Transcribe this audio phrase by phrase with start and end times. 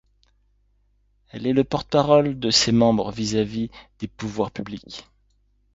[1.29, 3.69] Elle est le porte-parole de ses membres vis-à-vis
[3.99, 5.05] des pouvoirs publics.